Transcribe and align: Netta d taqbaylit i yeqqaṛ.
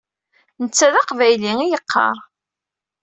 Netta 0.61 0.87
d 0.93 0.95
taqbaylit 0.95 1.59
i 1.65 1.67
yeqqaṛ. 1.67 2.17